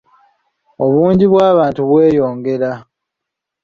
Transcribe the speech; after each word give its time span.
Obungi 0.85 1.25
bw'abantu 1.31 1.79
bweyongera 1.89 2.69